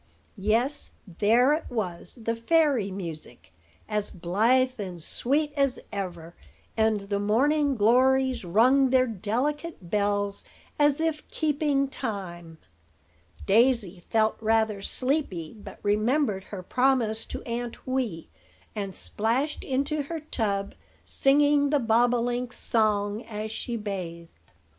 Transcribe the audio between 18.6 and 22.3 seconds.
and splashed into her tub, singing the bob o